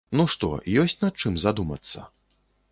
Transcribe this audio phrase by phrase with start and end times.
[0.19, 0.47] Ну што,
[0.85, 2.09] ёсць над чым задумацца?